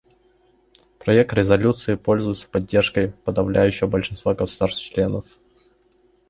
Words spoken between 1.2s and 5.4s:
резолюции пользуется поддержкой подавляющего большинства государств-членов.